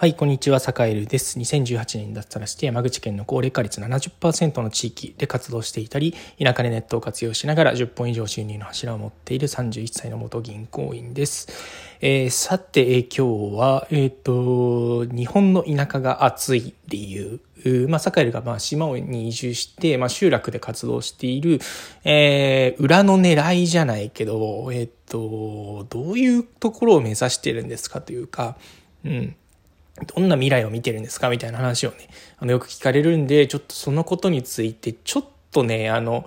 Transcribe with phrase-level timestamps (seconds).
[0.00, 1.40] はい、こんにちは、坂井です。
[1.40, 11.48] 2018年に脱サラして山口県の高齢化率70%の地域で活動していたり、田舎でネットを活用しながら10本以上収入の柱を持っている31歳の元銀行員です。
[12.00, 17.40] えー、さて、えー、今日は、えっ、ー、と、日本の田舎が暑い理由、
[17.88, 21.58] まあ、坂井がまあ島に移住して、まあ、集落で活動している、
[22.04, 28.56] えー、裏の狙いじゃないけど、えっ、と、どういうところを目指してるんですかというか、
[29.04, 29.34] うん。
[30.06, 36.24] どんな未来を見てるんですかみたいな話をね、あの、よく聞かれるんで、ちょっとそのことについて、ちょっとね、あの、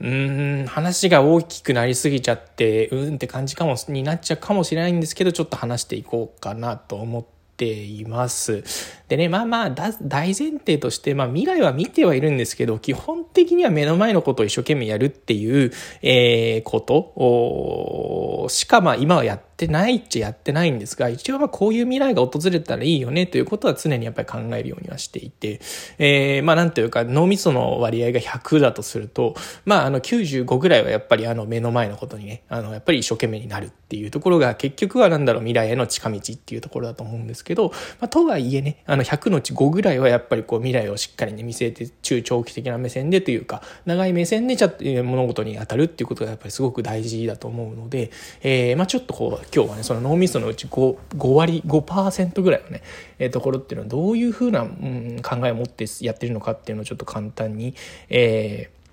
[0.00, 7.24] うん、話が大きくなりすぎちゃって、うんって感じかも、になっちゃうかもしれないんですけど、ちょっと話していこうかなと思っ
[7.56, 8.64] ています。
[9.08, 9.92] でね、まあまあ、大
[10.36, 15.72] 前提として、まあ未来は見てはいるんですけど、基本的には目の前のことを一生懸命やるっていう、
[16.02, 25.60] えー、ことしかまあ今はやってってないっちゃやってないんですが、一応まあこういう未来が訪れたらいいよねということは常にやっぱり考えるようにはしていて、
[25.98, 37.68] えー、まあなんというか脳みその割合が100だとすると、まああの95ぐらいはやっぱりあの目の前のことにね、あのやっぱり一生懸命になるっていうところが結局はなんだろう未来への近道っていうところだと思うんですけど、
[38.00, 44.72] まあとはいえね、あの100のうち5ぐらいはやっぱりこう未来をしっかりね見据えて中長期的な目線でというか、長い目線でちゃ
[45.04, 48.10] 物事に当たるっていうことがやっぱりすごく大事だと思うので、
[48.42, 52.82] えー、まあちょっとこう今日はねその脳みそのうち 5, 5割5%ぐらいのね、
[53.18, 57.74] えー、ところっていうのはどういうふうな、うん、考えを持ってやってるのかっていうのをちょっと簡単に、
[58.08, 58.84] えー、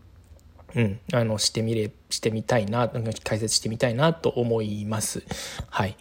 [0.75, 2.89] うん、あのしてみれしてみたいな
[3.23, 5.23] 解説してみたいなと思います。
[5.69, 5.95] はい。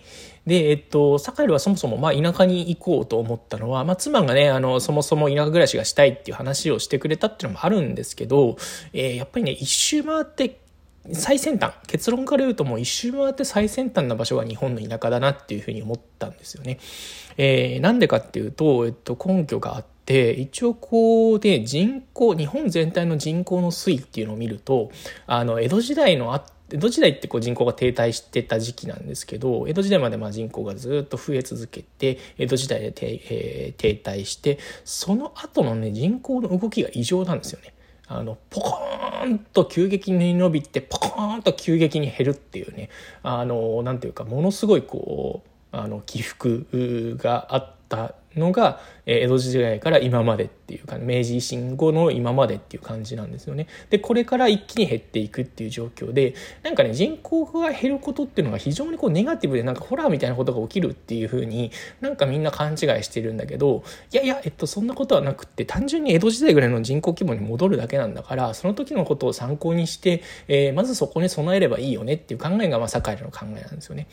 [0.47, 8.57] で、えっと、サカエルはそもそも、まあ、田舎に行こうと思ったのは、まあ、妻がね、あの、そもそも田舎暮らしがしたいっていう話をしてくれたっていうのもあるんですけど、
[8.93, 10.59] えー、やっぱりね、一周回って
[11.13, 16.79] 最先端結論から言うともう一周回って最先端な場所が日本の田舎だなっていうふうに思ったんですよね。
[17.37, 24.91] えー、なんでかっていうと、えっと、根拠があって一応こうで人口日本全体の人口の推移っていうのを見ると
[25.27, 37.75] あの江戸時代のあ江戸時代ってこう人口が停滞してた時期なんですけど江戸時代までまあ人口がずっと増え続けて江戸時代で停,、えー、停滞してその後のね人口の動きが異常なんですよね。
[38.13, 42.91] あの、ポコーンと急激に伸びて、ポコーンと急激に減るっていうね、
[43.23, 53.67] あの、なんていうか、ものすごいこう、あの、起伏があったのが、江戸時代から今までっていうか、明治維新後の今までっていう感じなんですよね。
[53.91, 63.83] で、これから一気に減っていくっていう状況で、なんかね、人口が減ることっていうのが非常にこうネガティブでなんかホラーみたいなことが起きるっていうふうになんかみんな勘違いしてるんだけど、
[64.13, 74.07] いやいや、えっと、そんなことはなくって、単純に江戸時代ぐらいの人口規模に戻るだけなんだから、その時のことを参考にして、えー、まずそこに備えればいいよねっていう考えが、まあ、堺の考えなんですよね。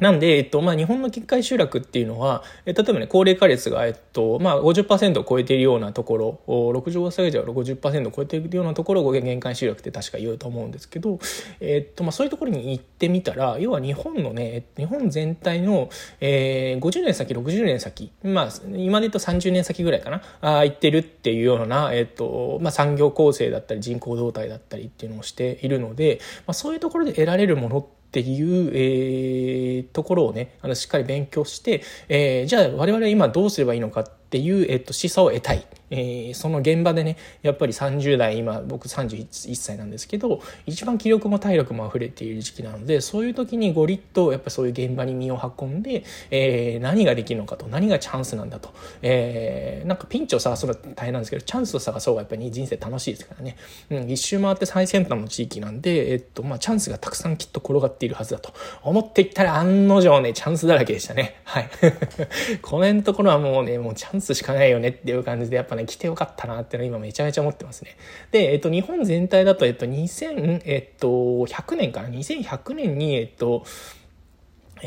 [0.00, 11.18] なんで、えっと、まあ、日本の結界集落っていうのは、え例えばね、高齢化率が、えっと、まあ50%、を超えているようなところ、65歳以上は50%を超えているようなところを限界集落って確か言うと思うんですけど、
[11.60, 15.90] えっと、まあ、そういうところに行ってみたら、要は日本のね、日本全体の、
[16.20, 35.66] えー、50年先、60年先、まあ、今で言うと30年先ぐらいかな、あ行ってるっていうような、えっと、まあ、産業構成だったり人口動態だったりっていうのをしているので、まあ、そういうところで得られるものってっていう、えー、ところをね、あの、しっかり勉強して、えー、じゃあ我々は今どうすればいいのかっていう、えっと、示唆を得たい。
[35.90, 53.56] えー、その現場でねやっぱり30代今僕31歳なんですけど一番気力も体力も溢れている時期なのでそういう時にゴリッとやっぱそういう現場に身を運んで、えー、何ができるのかと何がチャンスなんだと、えー、なんかピンチを探すのは大変なんですけどチャンスを探す方がやっぱり人生楽しいですからね、
[53.90, 61.70] うん、一周回って最先端の地域なんで、えっとまあ、チャンスがたくさんきっと転がっているはずだと思っていったら案の定ねチャンスだらけでしたねはい
[62.62, 67.96] この辺のところはもうねもうチャンスしかないよねっていう感じでやっぱね来てよかったなっていうのは今めちゃめちゃ思ってますね。
[68.30, 73.64] で、えっと、日本全体だと、えっと、2000、えっと、100年かな ?2100 年に、えっと、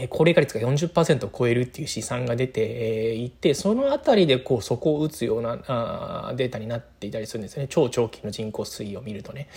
[0.09, 9.47] 高齢化率が40%を超えるっていう試算が出ていてその辺りでこう底を打つようなあデータになっていたりするんですね超長期の人口推移を見るとね。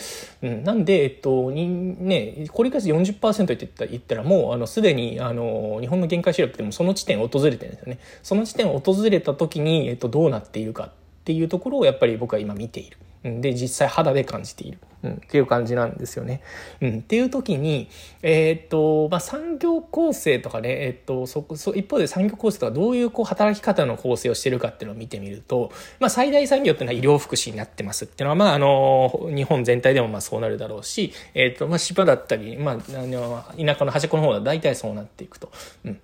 [0.43, 7.99] うん、なんで、えっとにね、高齢化率40%って言ったらもうあのすでにあの日本の限界視力ってもその地点を訪れてるんですよね。
[8.23, 10.91] その地点を訪れた時に、えっと、どうなっているか
[11.21, 12.97] っていうところをやっぱり僕は今見ている。
[13.23, 14.79] で、実際肌で感じている。
[15.03, 16.43] うん、っていう感じなんですよね。
[16.81, 17.89] うん、っていう時に、
[18.23, 35.51] えー、っと、まあ、産業構成とかね、えー、っと、そ、そ、一方で産業構成とかどういうこう働き方の構成をしてるかっていうのを見てみると、まあ、最大産業っていうのは医療福祉になってますっていうのは、まあ、あの、日本全体でもまあそうなるだろうし、えー、っと、まあ、芝だったり、まあ、あの、田舎の端っこの方は大体そうなっていくと。
[35.85, 36.01] うん。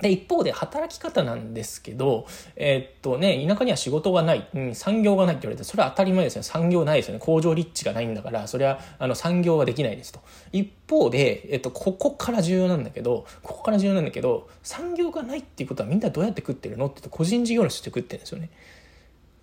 [0.00, 2.26] で、一方で働き方なんですけど、
[2.56, 6.44] えー、っとね、田舎には仕事がない、うん、産業がないって言われて、それは当たり前ですよね。
[6.44, 7.20] 産業ないですよね。
[7.20, 10.20] 工場立地がないんだから、それは、あの、産業はできないですと。
[10.52, 18.50] 一方で、えっと、ここから重要なんだけど、ここから重要なんだけど、産業がないっていうことはみんなどうやって食ってるのって言うと、個人事業主って食ってるんですよね。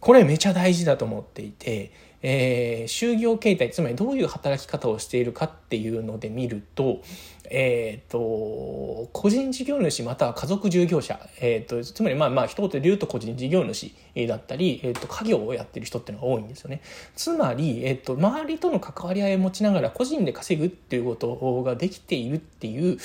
[0.01, 1.91] これめちゃ大事だと思っていて、
[2.23, 7.01] えー、就業形態つまりどういう働き方をしているかっていうので見ると,、
[7.49, 13.91] えーと、個人事業主または家族従業者、えーと、つまりまあまあ一言で言うと個人事業主
[14.27, 16.81] だったり、えーと、家業をやってる人っていうのが多いんですよね。
[17.15, 22.97] つまり、えー、と周りとの関わり合いを持ちながら個人で稼ぐっていうことができているっていう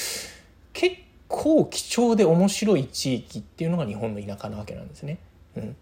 [0.72, 0.96] 結
[1.28, 5.18] 構貴重で面白い地域っていうのが日本の田舎なわけなんですね。
[5.56, 5.76] うん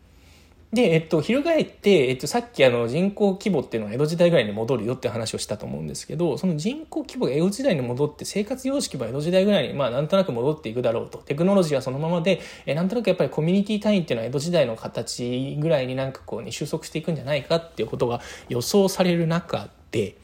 [0.75, 11.19] で、えっと、翻って、えっと、さっきあの人口規模っていうのは江戸時代ぐらいに戻るよって話をしたと思うんですけど、その人口規模が江戸時代に戻って生活様式も江戸時代ぐらいに、まあなんとなく戻っていくだろうと。
[11.19, 20.17] テクノロジーはそのままで、えなんとなくやっぱりコミュニティ単位っていうのは江戸時代の形ぐらいになんかこうに収束していくんじゃないかっていうことが予想される中で、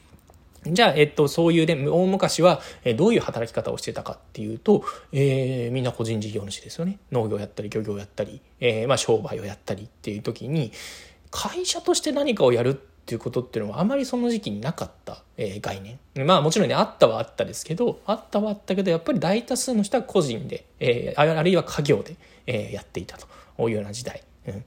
[0.65, 6.99] じゃあ、えっと、そういうね、大昔は、えどういう働き方をしてたかっていうと、えー、みんな個人事業主ですよね。
[7.11, 10.71] 農業やったり、漁業やったり、えー、まあ、商売をやったりっていう時に、
[11.31, 15.99] 会社として何かをやるっていうことっていうのはあまりその時期になかった、えー、概念。
[16.27, 22.15] まあもちろんね、あったはあったですけど、あったはあったけど、やっぱり大多数の人は個人で、えー、あるいは家業で、
[22.45, 24.21] えー、やっていたというような時代。
[24.47, 24.63] うん、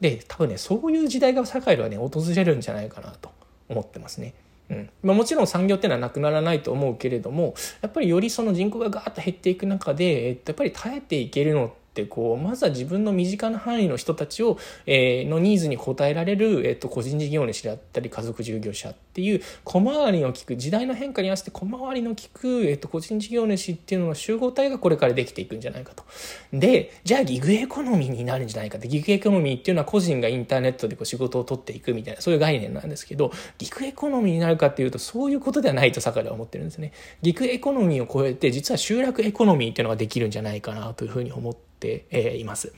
[0.00, 3.30] で、多分ね、そういう時代が堺はね、訪れるんじゃないかなと
[3.68, 4.34] 思ってますね。
[4.70, 4.90] うん。
[5.02, 26.04] まあ、もちろん産業っていうのはなくならないと思うけれどもやっぱりよりその人口がガーッと減っていく中で、えっと、やっぱり耐えていけるのってってこうまずは自分の身近な範囲の人たちを、えー、のニーズに応えられる、えーと、個人事業主だったり家族従業者っていう小回りの利く時代の変化に合わせて小回りの利く、えーと、個人事業主っていうのの集合体がこれからできていくんじゃないかと。
[26.52, 36.92] でじゃあギグエコノミーになるんじゃないかってギグエコノミーっていうのは個人がインターネットでこう仕事を取っていくみたいなそういう概念なんですけどギグエコノミーになるかっていうとそういうことではないと坂では思ってるんですね。
[37.22, 42.72] ギグエコノミーを超えて実は集落エコノミーっていうのができるんじゃないかなというふうに思ってています。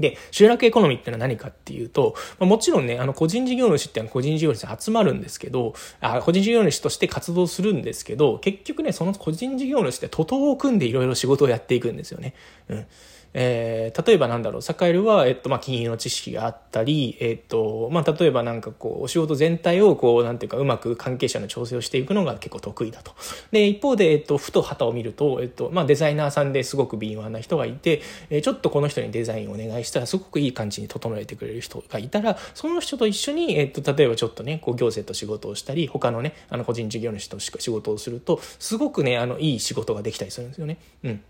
[0.00, 12.34] で、集落エコノミーってのは何かっていうと、もちろんね、あの、個人事業主ってのは個人事業主集まるんですけど、あ個人事業主として活動するんですけど、結局ね、その個人事業主って徒党を組んでいろいろ仕事をやっていくんですよね。
[12.68, 12.86] うん。
[13.32, 23.12] えー、例えばなんだろう、サカエルは、えっと、まあ、金融の知識があったり、えっと、まあ、例えばなんかこう、お仕事全体をこう、なんていうか、うまく関係者の調整をしていくのが結構得意だと。
[23.52, 40.78] で、一方で、えっと、ふと旗を見ると、えっと、まあ、デザイナーさんですごく敏腕な人がいて、えー、ちょっとこの人にデザインをお願いしたら、すごくいい感じに整えてくれる人がいたら、その人と一緒に、えっと、例えばちょっとね、こう、行政と仕事をしたり、他のね、あの、個人事業主と仕事をすると、すごくね、あの、いい仕事ができたりするんですよね。
[41.04, 41.22] うん。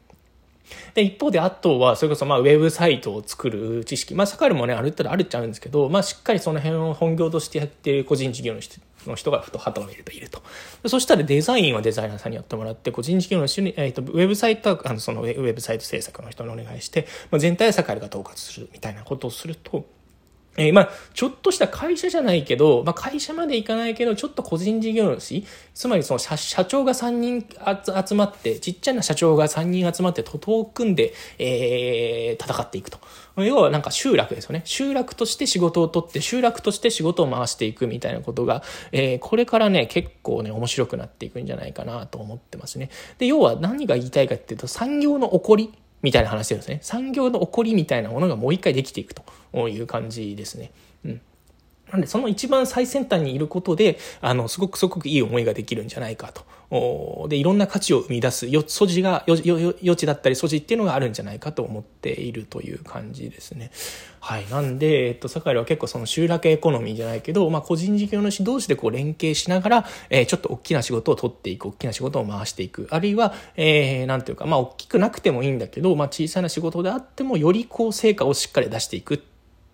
[0.94, 4.14] で、一方で、あとは、それこそ、まあ、ウェブサイトを作る知識。
[4.14, 10.42] まあ、サカルもね、あるったらあるっちゃあるんですけど、まあ、しっかりその辺を本業としてやってる個人事業の人の人がふと旗を見るといると。
[10.86, 19.86] そしたらデザインはデザイナーさんにやってもらって、個人事業の人に、え、ー、と、ウェブサイトは、あの、そのウェブサイト制作の人にお願いして、まあ、全体はサカルが統括するみたいなことをすると、
[20.56, 25.44] えー、まあ、ちょっとした会社じゃないけど、まあ、会社まで行かないけど、ちょっと個人事業主、
[25.74, 27.46] つまりその社社長が3人
[28.06, 32.98] 集まって、ちっちゃな社長が3人集まって、徒党を組んで、えー、戦っていくと。
[33.36, 34.62] 要はなんか集落ですよね。
[34.64, 42.90] 集落として仕事を取って、集落として仕事を回していくみたいなことが、えー、これからね、結構ね、面白くなっていくんじゃないかなと思ってますね。
[43.18, 46.78] で、要は何が言いたいかっていうと、産業の起こりみたいな話ですね。
[46.82, 50.72] 産業の起こりみたいなものがもう一回できていくという感じですね。
[51.04, 51.20] うん。
[51.90, 56.44] なんで、その一番最先端にいることで、あの、すごくすごくいい思いができるんじゃないかと。
[57.28, 63.72] で、いろんな価値を生み出す、よ、素地が、よ、よ余地だったり素地っていうのがあるんじゃないかと思っているという感じですね。
[64.20, 64.46] はい。
[64.50, 72.86] なんで、えっと、坂井は結構その集落エコノミーじゃないけど、まあ、個人事業主同士でこう連携しながら、えー、ちょっと大きな仕事を取っていく、大きな仕事を回していく。
[72.90, 79.24] あるいは、えー、なんていうか、まあ、大きくなくてもいいんだけど、まあ、小さな仕事であっても、よりこう、成果をしっかり出していく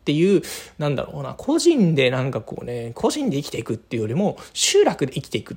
[0.07, 0.43] ていう、
[0.79, 5.57] なんだろうな、個人でなんかこうね、個人で生きていくっていうよりも、集落で生きていくっ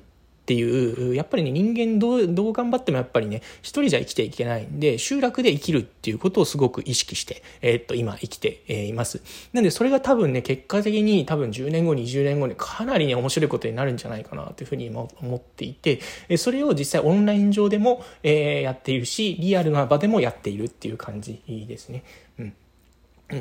[0.50, 9.22] ていう、やっぱりね、人間どう、どう頑張ってもやっぱりね、一人じゃ生きていけないんで、集落で生きるっていうことをすごく意識して、えー、っと、今生きて、えいます。
[9.52, 16.00] なんで、それが多分ね、結果的に多分10年後、20年後にかなりね、面白いことになるんじゃないかなというふうに今思っていて、
[16.36, 22.02] それを実際オンライン上でも、えー、やっているし、リアルな場でもやっているっていう感じですね。
[22.40, 22.54] うん。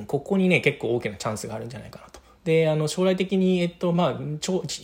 [0.07, 2.18] ここにね、結構大きなチャンスがあるんじゃないかなと。
[2.43, 4.19] であの将来的に、えっとまあ、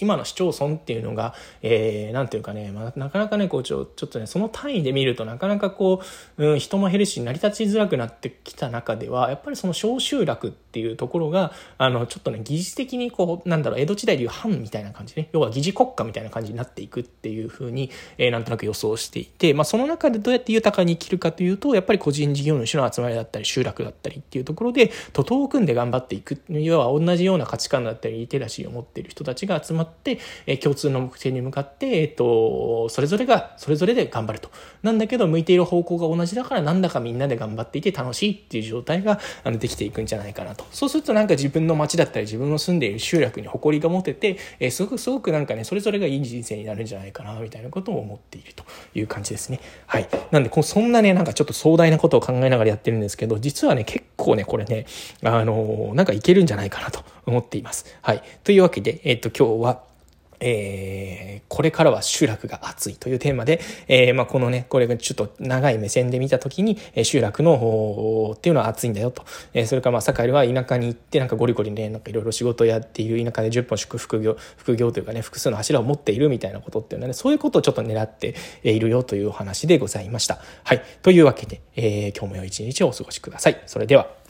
[0.01, 6.01] 今の市町村っていうのが、えー、なんていうかね、まあ、なかなかねこうちょちょっとねその単位で見るとなかなかこ
[6.37, 15.29] う、うん、人も減るし成り立ちづらくなってきた中ではやっぱりその小集落っていうところがあのちょっとね技術的にこうなんだろう江戸時代でいう藩みたいな感じね。
[15.31, 26.41] 要は疑似国家みたいな感じになっていくっていうふうに、えー、なんとなく予想していて、まあ、その中でどうやって豊かに生きるかというとやっぱり個人事業主の集まりだったり集落だったりっていうところで徒党を組んで頑張っていく。
[26.49, 34.49] 要は同じような価値観だったりリテラシーを持っている人たちが集まって、え、共通の目的に向かって、えーと、それぞれがそれぞれで頑張ると。
[34.83, 40.65] なんだけど向いている方向が同じだからなんだかみんなで頑張っていて楽しいっていう状態があのできていくんじゃないかなと。
[40.71, 49.59] そうするとなんか自分の街だったり自分の住んでいる集落に誇りが持てて、え、すごくすごくなんかねそれぞれがいい人生になるんじゃないかなみたいなことを思っているという感じですね。
[49.87, 50.07] はい。
[50.31, 54.85] なんでこそんなねなんかちょっと壮大なことを考えながらやってるんですけど実はね結構ねこれね
[55.23, 57.03] あのなんかいけるんじゃないかなと。
[57.25, 59.95] 思っていますはいというわけでえっ、と今日は
[60.39, 69.25] えー、これからは集落が熱いというテーマで、えー、まあ、このね、これがちょっと長い目線で見たときに、えー、集落のっていうのは熱いんだよと。
[69.53, 80.39] えー、それからまあ、堺は田舎に行って、なんかゴリゴリね、なんかいろいろ仕事やっている田舎で10本祝副業、副業というかね、複数の柱を持っているみたいなことっていうのはね、そういうことをちょっと狙っているよというお話でございました。
[80.63, 80.83] はい。
[81.01, 83.61] というわけで、えー、今日も良い一日をお過ごしください。
[83.65, 84.24] それでは。